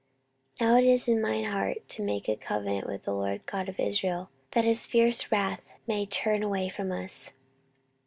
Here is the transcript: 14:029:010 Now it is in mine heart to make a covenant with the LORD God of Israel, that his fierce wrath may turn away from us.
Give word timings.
14:029:010 0.59 0.67
Now 0.71 0.77
it 0.79 0.83
is 0.85 1.07
in 1.07 1.21
mine 1.21 1.43
heart 1.43 1.87
to 1.89 2.01
make 2.01 2.27
a 2.27 2.35
covenant 2.35 2.87
with 2.87 3.03
the 3.03 3.13
LORD 3.13 3.45
God 3.45 3.69
of 3.69 3.79
Israel, 3.79 4.31
that 4.53 4.63
his 4.63 4.87
fierce 4.87 5.31
wrath 5.31 5.61
may 5.85 6.07
turn 6.07 6.41
away 6.41 6.69
from 6.69 6.91
us. 6.91 7.33